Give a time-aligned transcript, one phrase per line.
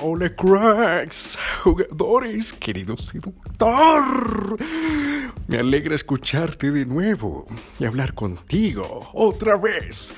[0.00, 4.56] Hola cracks, jugadores, querido seductor.
[5.46, 7.46] Me alegra escucharte de nuevo
[7.78, 10.12] y hablar contigo otra vez.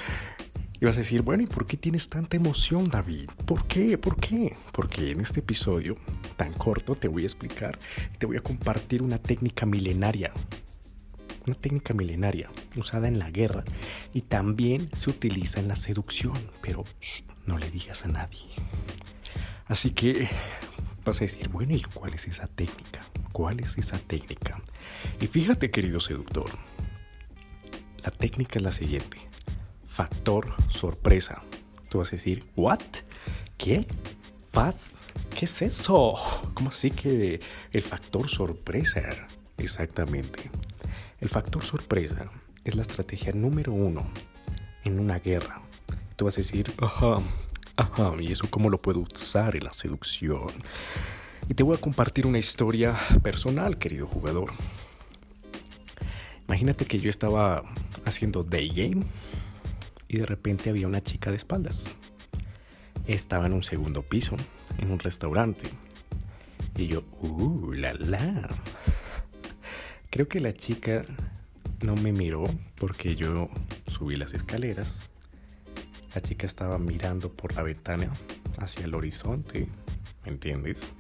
[0.81, 3.29] Y vas a decir, bueno, ¿y por qué tienes tanta emoción, David?
[3.45, 3.99] ¿Por qué?
[3.99, 4.57] ¿Por qué?
[4.73, 5.99] Porque en este episodio
[6.37, 7.79] tan corto te voy a explicar,
[8.19, 10.33] te voy a compartir una técnica milenaria.
[11.47, 13.65] Una técnica milenaria usada en la guerra
[14.15, 16.85] y también se utiliza en la seducción, pero
[17.45, 18.47] no le digas a nadie.
[19.69, 20.29] Así que
[21.05, 23.05] vas a decir, bueno, ¿y cuál es esa técnica?
[23.33, 24.61] ¿Cuál es esa técnica?
[25.21, 26.51] Y fíjate, querido seductor,
[28.03, 29.19] la técnica es la siguiente.
[29.87, 31.43] Factor sorpresa.
[31.91, 32.81] Tú vas a decir, ¿what?
[33.59, 33.87] ¿Qué?
[34.53, 34.91] ¿Faz?
[35.37, 36.15] ¿Qué es eso?
[36.55, 37.41] ¿Cómo así que
[37.73, 39.03] el factor sorpresa?
[39.59, 40.51] Exactamente.
[41.21, 42.31] El factor sorpresa
[42.65, 44.11] es la estrategia número uno
[44.85, 45.61] en una guerra.
[46.17, 47.19] Tú vas a decir, ajá,
[47.79, 50.49] Ajá, ¿y eso cómo lo puedo usar en la seducción?
[51.49, 54.51] Y te voy a compartir una historia personal, querido jugador.
[56.49, 57.63] Imagínate que yo estaba
[58.05, 59.07] haciendo day game
[60.09, 61.85] y de repente había una chica de espaldas.
[63.07, 64.37] Estaba en un segundo piso,
[64.79, 65.71] en un restaurante.
[66.77, 68.49] Y yo, uh, la la.
[70.11, 71.03] Creo que la chica
[71.83, 72.43] no me miró
[72.75, 73.49] porque yo
[73.87, 75.08] subí las escaleras
[76.15, 78.11] la chica estaba mirando por la ventana
[78.59, 79.69] hacia el horizonte,
[80.25, 80.93] ¿me entiendes?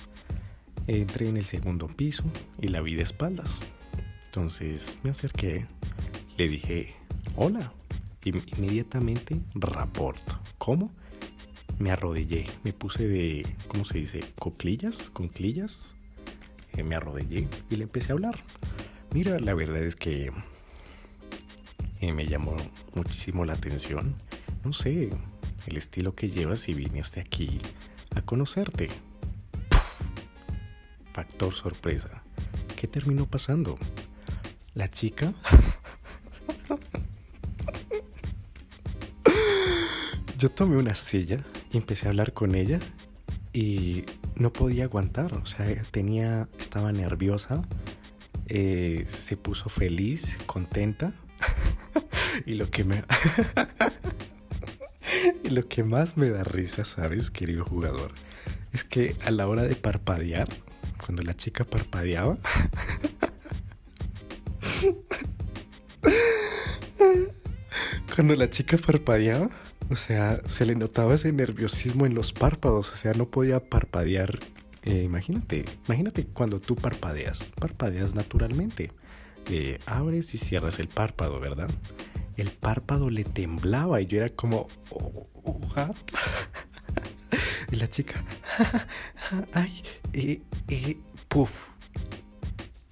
[0.86, 2.24] Entré en el segundo piso
[2.60, 3.60] y la vi de espaldas.
[4.26, 5.66] Entonces me acerqué,
[6.36, 6.94] le dije,
[7.36, 7.72] hola.
[8.58, 10.38] Inmediatamente raporto.
[10.58, 10.90] ¿Cómo?
[11.78, 14.20] Me arrodillé, me puse de, ¿cómo se dice?
[14.38, 15.94] Coclillas, conclillas.
[16.76, 18.38] Eh, me arrodillé y le empecé a hablar.
[19.14, 20.30] Mira, la verdad es que
[22.00, 22.54] eh, me llamó
[22.94, 24.14] muchísimo la atención
[24.64, 25.10] no sé,
[25.66, 27.60] el estilo que llevas y viniste aquí
[28.14, 28.88] a conocerte.
[31.12, 32.22] Factor sorpresa.
[32.76, 33.78] ¿Qué terminó pasando?
[34.74, 35.34] La chica...
[40.38, 42.78] Yo tomé una silla y empecé a hablar con ella
[43.52, 44.04] y
[44.36, 47.64] no podía aguantar, o sea, tenía, estaba nerviosa,
[48.46, 51.12] eh, se puso feliz, contenta
[52.46, 53.02] y lo que me...
[55.50, 58.12] Lo que más me da risa, ¿sabes, querido jugador?
[58.72, 60.46] Es que a la hora de parpadear,
[61.02, 62.36] cuando la chica parpadeaba,
[68.14, 69.48] cuando la chica parpadeaba,
[69.88, 74.38] o sea, se le notaba ese nerviosismo en los párpados, o sea, no podía parpadear.
[74.82, 78.92] Eh, imagínate, imagínate cuando tú parpadeas, parpadeas naturalmente.
[79.50, 81.70] Eh, abres y cierras el párpado, ¿verdad?
[82.38, 85.26] el párpado le temblaba y yo era como, oh,
[87.72, 88.22] y la chica,
[89.52, 89.82] ay,
[90.12, 90.98] eh, eh.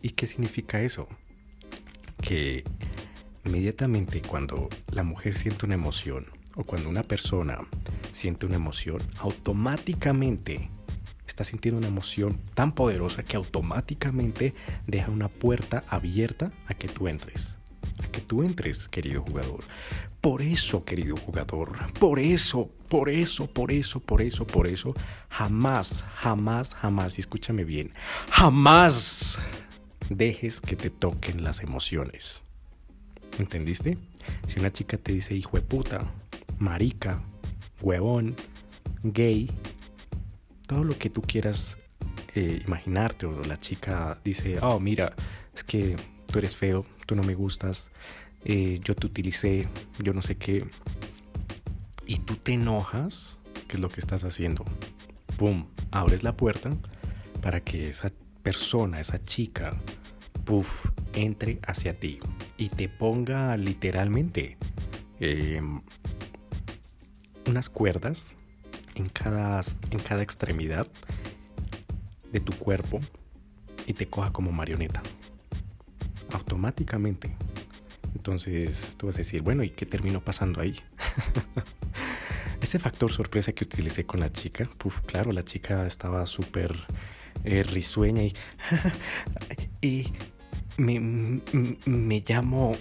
[0.03, 1.09] ¿Y qué significa eso?
[2.23, 2.65] Que
[3.45, 7.59] inmediatamente cuando la mujer siente una emoción o cuando una persona
[8.13, 10.71] siente una emoción, automáticamente
[11.27, 14.55] está sintiendo una emoción tan poderosa que automáticamente
[14.87, 17.57] deja una puerta abierta a que tú entres
[18.03, 19.65] a que tú entres, querido jugador.
[20.21, 24.95] Por eso, querido jugador, por eso, por eso, por eso, por eso, por eso,
[25.29, 27.91] jamás, jamás, jamás, y escúchame bien,
[28.31, 29.39] jamás
[30.11, 32.43] dejes que te toquen las emociones.
[33.39, 33.99] ¿Entendiste?
[34.47, 36.05] Si una chica te dice hijo de puta,
[36.59, 37.21] marica,
[37.81, 38.35] huevón,
[39.03, 39.51] gay,
[40.67, 41.79] todo lo que tú quieras
[42.35, 45.15] eh, imaginarte, o la chica dice, oh, mira,
[45.55, 45.97] es que
[46.39, 47.91] eres feo, tú no me gustas,
[48.45, 49.69] eh, yo te utilicé,
[50.03, 50.65] yo no sé qué.
[52.07, 53.39] Y tú te enojas,
[53.69, 54.65] ¿qué es lo que estás haciendo?
[55.37, 55.67] ¡Pum!
[55.91, 56.71] Abres la puerta
[57.43, 59.75] para que esa persona, esa chica,
[60.45, 62.21] puff, entre hacia ti
[62.57, 64.57] y te ponga literalmente
[65.19, 65.81] em,
[67.47, 68.31] unas cuerdas
[68.95, 70.87] en cada, en cada extremidad
[72.33, 73.01] de tu cuerpo
[73.87, 75.03] y te coja como marioneta
[76.37, 77.35] automáticamente.
[78.15, 80.81] Entonces tú vas a decir, bueno, ¿y qué terminó pasando ahí?
[82.61, 86.75] Ese factor sorpresa que utilicé con la chica, puf, claro, la chica estaba súper
[87.45, 88.35] eh, risueña y,
[89.83, 90.13] y
[90.79, 91.01] me,
[91.85, 92.73] me, llamo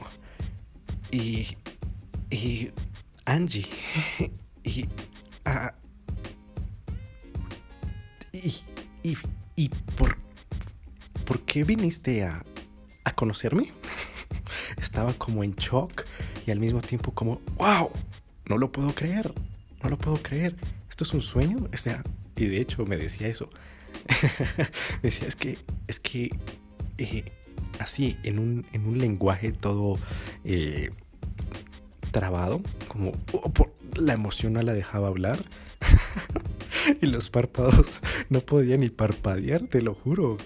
[1.12, 1.58] y,
[2.30, 2.72] y
[3.26, 3.68] Angie
[4.64, 4.86] y,
[5.46, 5.72] uh,
[8.32, 8.56] y,
[9.04, 9.18] y,
[9.56, 10.18] y por,
[11.26, 12.44] ¿por qué viniste a,
[13.06, 13.72] a conocerme.
[14.78, 16.04] Estaba como en shock
[16.46, 17.90] y al mismo tiempo como, wow,
[18.48, 19.32] no lo puedo creer,
[19.82, 20.56] no lo puedo creer.
[20.90, 21.70] ¿Esto es un sueño?
[21.74, 22.04] O sea,
[22.36, 23.50] Y de hecho me decía eso.
[25.02, 25.58] decía, es que,
[25.88, 26.30] es que,
[26.98, 27.24] eh,
[27.80, 29.98] así, en un, en un lenguaje todo
[30.44, 30.90] eh,
[32.12, 33.52] trabado, como oh,
[33.96, 35.40] la emoción no la dejaba hablar.
[37.02, 40.38] y los párpados no podía ni parpadear, te lo juro.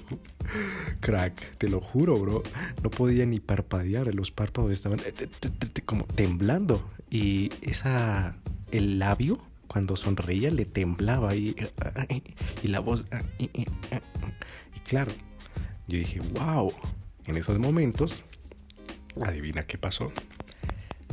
[1.10, 2.44] Crack, te lo juro, bro.
[2.84, 6.88] No podía ni parpadear, los párpados estaban eh, como temblando.
[7.10, 8.36] Y esa,
[8.70, 11.56] el labio, cuando sonreía, le temblaba y,
[12.62, 13.06] y la voz.
[13.40, 13.50] Y
[14.88, 15.12] claro,
[15.88, 16.72] yo dije, wow.
[17.26, 18.24] En esos momentos,
[19.20, 20.12] adivina qué pasó.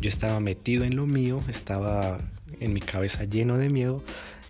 [0.02, 2.20] Yo estaba metido en lo mío, estaba
[2.60, 4.02] en mi cabeza lleno de miedo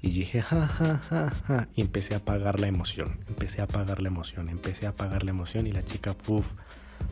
[0.03, 1.69] y dije, ja, ja, ja, ja.
[1.75, 3.21] Y empecé a apagar la emoción.
[3.29, 4.49] Empecé a apagar la emoción.
[4.49, 5.67] Empecé a apagar la emoción.
[5.67, 6.47] Y la chica, puff,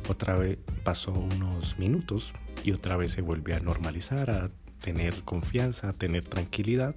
[0.09, 2.33] otra vez pasó unos minutos
[2.63, 4.51] y otra vez se volvió a normalizar, a
[4.81, 6.95] tener confianza, a tener tranquilidad.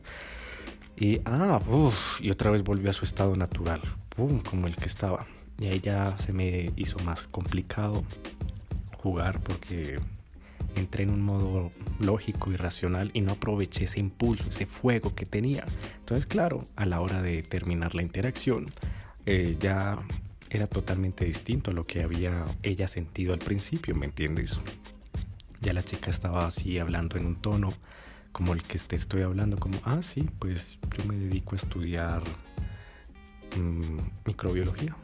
[0.98, 4.86] Y, ah, uff, y otra vez volvió a su estado natural, pum, como el que
[4.86, 5.26] estaba.
[5.60, 8.04] Y ahí ya se me hizo más complicado
[8.98, 10.00] jugar porque
[10.80, 15.26] entré en un modo lógico y racional y no aproveché ese impulso, ese fuego que
[15.26, 15.66] tenía.
[16.00, 18.68] Entonces, claro, a la hora de terminar la interacción,
[19.26, 20.00] eh, ya
[20.50, 24.60] era totalmente distinto a lo que había ella sentido al principio, ¿me entiendes?
[25.62, 27.74] Ya la chica estaba así hablando en un tono
[28.32, 32.24] como el que te estoy hablando, como, ah, sí, pues yo me dedico a estudiar
[33.58, 34.96] mm, microbiología.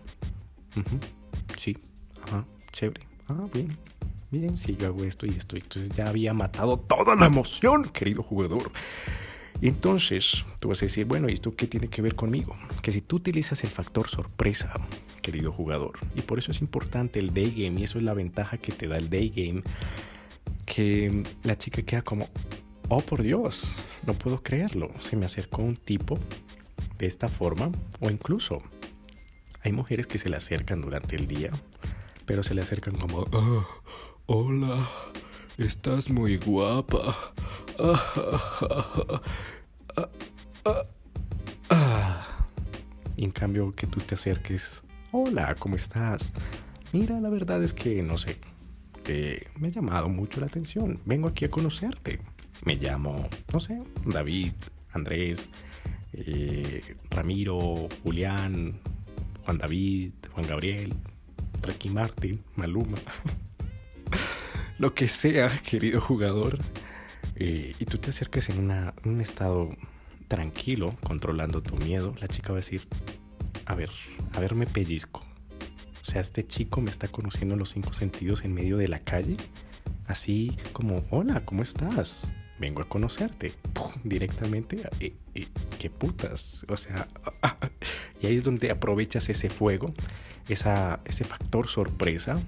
[1.57, 1.77] Sí,
[2.23, 3.01] ajá, chévere.
[3.27, 3.75] Ah, bien,
[4.33, 5.55] bien, si yo hago esto y esto.
[5.55, 8.71] Entonces ya había matado toda la emoción, querido jugador.
[9.61, 12.57] Entonces tú vas a decir, bueno, ¿y esto qué tiene que ver conmigo?
[12.81, 14.73] Que si tú utilizas el factor sorpresa,
[15.21, 18.57] querido jugador, y por eso es importante el day game, y eso es la ventaja
[18.57, 19.63] que te da el day game,
[20.65, 22.27] que la chica queda como,
[22.89, 23.73] oh por Dios,
[24.05, 26.19] no puedo creerlo, se me acercó un tipo
[26.97, 27.69] de esta forma,
[28.01, 28.61] o incluso
[29.61, 31.51] hay mujeres que se le acercan durante el día,
[32.25, 33.67] pero se le acercan como, oh,
[34.25, 34.89] Hola,
[35.57, 37.33] estás muy guapa.
[43.17, 44.81] Y en cambio que tú te acerques,
[45.11, 46.31] hola, ¿cómo estás?
[46.93, 48.37] Mira, la verdad es que no sé,
[49.59, 50.97] me ha llamado mucho la atención.
[51.03, 52.21] Vengo aquí a conocerte.
[52.63, 54.53] Me llamo, no sé, David,
[54.93, 55.49] Andrés,
[56.13, 58.79] eh, Ramiro, Julián,
[59.43, 60.93] Juan David, Juan Gabriel,
[61.61, 62.97] Ricky Martin, Maluma.
[64.77, 66.59] Lo que sea, querido jugador,
[67.35, 68.69] eh, y tú te acercas en
[69.05, 69.69] un estado
[70.27, 72.87] tranquilo, controlando tu miedo, la chica va a decir,
[73.65, 73.89] a ver,
[74.33, 75.23] a ver, me pellizco.
[76.01, 79.37] O sea, este chico me está conociendo los cinco sentidos en medio de la calle,
[80.07, 82.31] así como, hola, ¿cómo estás?
[82.59, 83.53] Vengo a conocerte.
[84.03, 85.47] directamente, eh, eh,
[85.79, 86.65] qué putas.
[86.67, 87.07] O sea,
[88.21, 89.93] y ahí es donde aprovechas ese fuego,
[90.49, 92.41] esa, ese factor sorpresa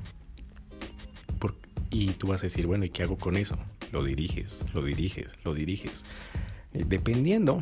[1.89, 3.57] y tú vas a decir, bueno, ¿y qué hago con eso?
[3.91, 6.03] Lo diriges, lo diriges, lo diriges.
[6.73, 7.61] Eh, dependiendo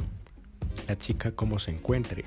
[0.88, 2.26] la chica cómo se encuentre.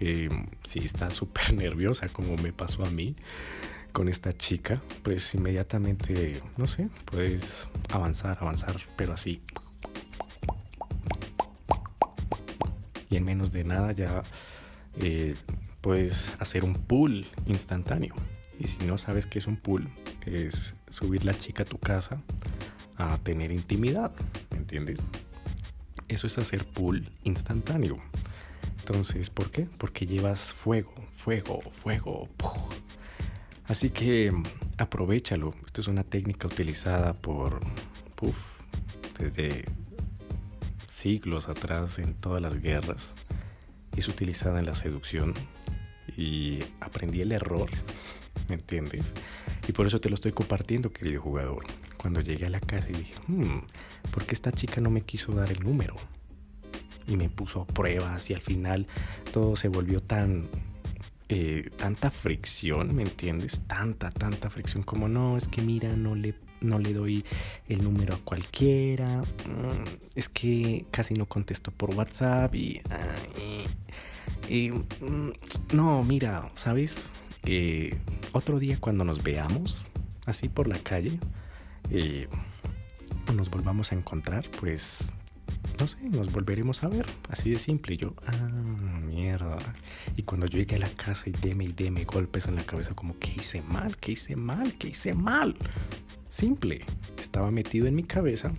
[0.00, 0.28] Eh,
[0.66, 3.14] si está súper nerviosa como me pasó a mí
[3.92, 9.40] con esta chica, pues inmediatamente, no sé, puedes avanzar, avanzar, pero así.
[13.08, 14.22] Y en menos de nada ya
[15.00, 15.34] eh,
[15.80, 18.14] puedes hacer un pull instantáneo.
[18.58, 19.88] Y si no sabes qué es un pool,
[20.24, 22.20] es subir la chica a tu casa
[22.96, 24.12] a tener intimidad,
[24.50, 25.00] ¿me entiendes?
[26.08, 27.98] Eso es hacer pool instantáneo.
[28.78, 29.66] Entonces, ¿por qué?
[29.78, 32.28] Porque llevas fuego, fuego, fuego.
[33.66, 34.32] Así que
[34.78, 35.54] aprovechalo.
[35.66, 37.60] Esto es una técnica utilizada por
[39.18, 39.64] desde
[40.88, 43.14] siglos atrás en todas las guerras.
[43.96, 45.34] Es utilizada en la seducción
[46.16, 47.68] y aprendí el error
[48.48, 49.12] ¿me entiendes?
[49.68, 51.64] Y por eso te lo estoy compartiendo, querido jugador.
[51.96, 53.60] Cuando llegué a la casa y dije, hmm,
[54.12, 55.96] ¿por qué esta chica no me quiso dar el número?
[57.08, 58.86] Y me puso pruebas y al final
[59.32, 60.48] todo se volvió tan...
[61.28, 63.62] Eh, tanta fricción, ¿me entiendes?
[63.66, 67.24] Tanta, tanta fricción como no, es que mira, no le no le doy
[67.68, 69.18] el número a cualquiera.
[69.18, 69.84] Mm,
[70.14, 72.80] es que casi no contesto por WhatsApp y,
[74.48, 75.32] y, mm,
[75.72, 77.12] no, mira, ¿sabes?
[77.46, 77.96] Eh,
[78.32, 79.84] otro día cuando nos veamos,
[80.26, 81.18] así por la calle,
[81.90, 82.28] eh,
[83.34, 85.08] nos volvamos a encontrar, pues,
[85.78, 87.94] no sé, nos volveremos a ver, así de simple.
[87.94, 88.48] Y yo, ah,
[89.04, 89.58] mierda.
[90.16, 93.16] Y cuando llegué a la casa y deme y deme golpes en la cabeza, como,
[93.18, 93.96] ¿qué hice mal?
[93.96, 94.74] ¿Qué hice mal?
[94.74, 95.56] ¿Qué hice mal?
[96.30, 96.84] Simple,
[97.20, 98.52] estaba metido en mi cabeza.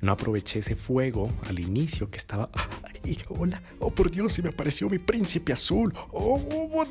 [0.00, 2.50] No aproveché ese fuego al inicio que estaba
[3.04, 5.94] y hola, oh por Dios, se me apareció mi príncipe azul.
[6.12, 6.88] Oh, the, what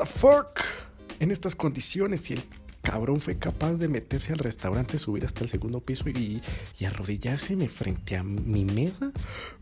[0.00, 0.60] the fuck.
[1.18, 2.42] En estas condiciones, si el
[2.82, 6.40] cabrón fue capaz de meterse al restaurante, subir hasta el segundo piso y,
[6.78, 9.12] y frente a mi mesa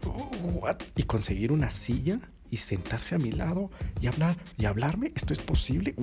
[0.07, 0.31] oh,
[0.61, 0.77] what?
[0.97, 5.41] y conseguir una silla y sentarse a mi lado y hablar y hablarme, ¿esto es
[5.41, 5.95] posible?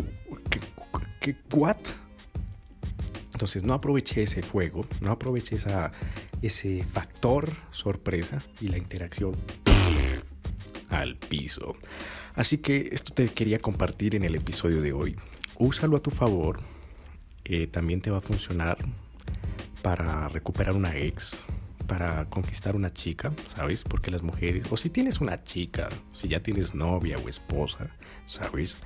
[0.50, 0.60] ¿Qué,
[1.22, 1.78] qué, what?
[3.32, 5.58] Entonces no aproveché ese fuego, no aproveché
[6.42, 9.36] ese factor sorpresa y la interacción
[10.90, 11.76] al piso.
[12.36, 15.16] Así que esto te quería compartir en el episodio de hoy.
[15.58, 16.60] Úsalo a tu favor.
[17.46, 18.78] Eh, también te va a funcionar
[19.82, 21.46] para recuperar una ex,
[21.88, 23.84] para conquistar una chica, ¿sabes?
[23.84, 27.90] Porque las mujeres, o si tienes una chica, si ya tienes novia o esposa,
[28.26, 28.78] ¿sabes?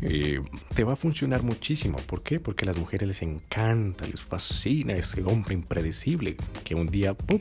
[0.00, 0.40] Eh,
[0.74, 1.98] te va a funcionar muchísimo.
[1.98, 2.40] ¿Por qué?
[2.40, 7.40] Porque a las mujeres les encanta, les fascina ese hombre impredecible que un día ¡pum!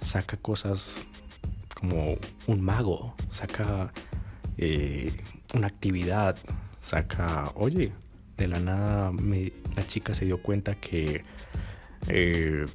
[0.00, 0.98] saca cosas
[1.74, 3.92] como un mago, saca
[4.58, 5.12] eh,
[5.54, 6.36] una actividad,
[6.80, 7.92] saca, oye,
[8.36, 9.12] de la nada
[9.74, 11.24] la chica se dio cuenta que,
[12.08, 12.66] eh,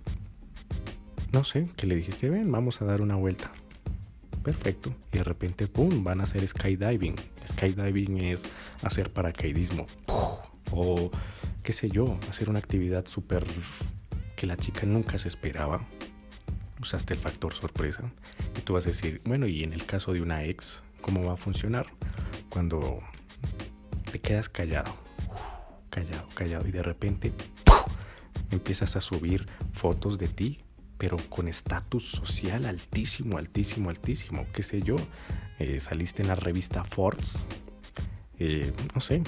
[1.32, 3.52] no sé, que le dijiste, ven, vamos a dar una vuelta.
[4.44, 4.94] Perfecto.
[5.12, 7.16] Y de repente, ¡pum!, van a hacer skydiving.
[7.48, 8.44] Skydiving es
[8.82, 9.86] hacer paracaidismo.
[10.72, 11.12] O,
[11.64, 13.46] qué sé yo, hacer una actividad súper
[14.36, 15.86] que la chica nunca se esperaba.
[16.82, 18.12] Usaste el factor sorpresa.
[18.58, 21.34] Y tú vas a decir, bueno, y en el caso de una ex, ¿cómo va
[21.34, 21.88] a funcionar?
[22.50, 23.00] Cuando
[24.12, 24.94] te quedas callado,
[25.90, 27.34] callado, callado, y de repente
[28.52, 30.60] empiezas a subir fotos de ti
[31.02, 34.46] pero con estatus social altísimo, altísimo, altísimo.
[34.54, 34.98] ¿Qué sé yo?
[35.58, 37.44] Eh, saliste en la revista Forbes.
[38.38, 39.24] Eh, no sé,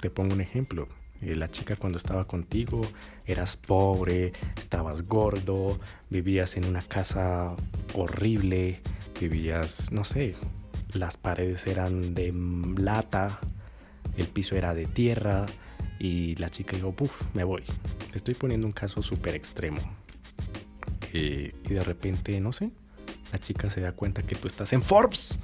[0.00, 0.88] te pongo un ejemplo.
[1.20, 2.80] Eh, la chica cuando estaba contigo
[3.26, 7.54] eras pobre, estabas gordo, vivías en una casa
[7.92, 8.80] horrible,
[9.20, 10.34] vivías, no sé,
[10.92, 12.32] las paredes eran de
[12.78, 13.40] lata,
[14.16, 15.46] el piso era de tierra
[15.98, 17.64] y la chica dijo, puff, me voy.
[18.10, 19.80] Te estoy poniendo un caso súper extremo.
[21.12, 22.70] Y de repente, no sé,
[23.32, 25.38] la chica se da cuenta que tú estás en Forbes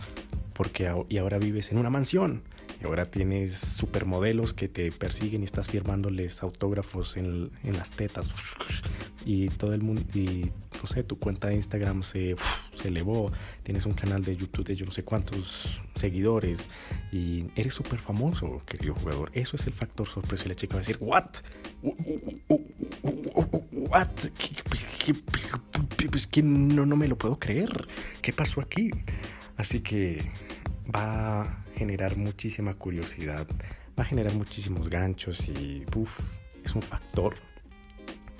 [0.52, 2.42] porque y ahora vives en una mansión
[2.80, 8.30] y ahora tienes supermodelos que te persiguen y estás firmándoles autógrafos en, en las tetas
[9.24, 12.36] y todo el mundo y no sé tu cuenta de Instagram se,
[12.84, 16.68] se elevó tienes un canal de YouTube de yo no sé cuántos seguidores
[17.12, 19.30] y eres súper famoso querido jugador.
[19.32, 20.44] Eso es el factor sorpresa.
[20.44, 21.24] Y la chica va a decir what
[23.88, 24.08] what
[26.10, 27.88] pues que no, no me lo puedo creer.
[28.20, 28.90] Qué pasó aquí
[29.56, 30.30] así que
[30.94, 33.46] va a generar muchísima curiosidad,
[33.98, 35.84] va a generar muchísimos ganchos y
[36.62, 37.34] es un factor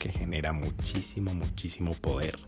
[0.05, 2.39] que genera muchísimo, muchísimo poder.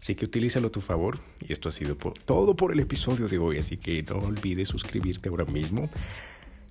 [0.00, 1.20] Así que utilízalo a tu favor.
[1.46, 3.58] Y esto ha sido todo por el episodio de hoy.
[3.58, 5.88] Así que no olvides suscribirte ahora mismo.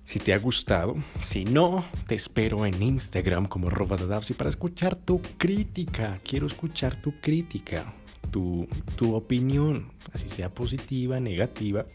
[0.04, 5.22] Si te ha gustado, si no, te espero en Instagram como Robadadapsi para escuchar tu
[5.38, 6.18] crítica.
[6.22, 7.94] Quiero escuchar tu crítica,
[8.30, 11.86] tu, tu opinión, así sea positiva, negativa,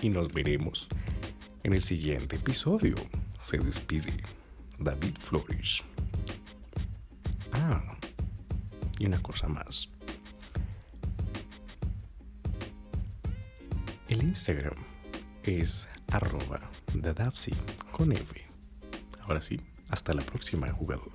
[0.00, 0.86] y nos veremos
[1.64, 2.94] en el siguiente episodio.
[3.36, 4.12] Se despide
[4.78, 5.82] David Flores.
[8.98, 9.88] Y una cosa más.
[14.08, 14.76] El Instagram
[15.42, 16.60] es arroba
[17.92, 18.44] con F.
[19.22, 21.10] Ahora sí, hasta la próxima jugador.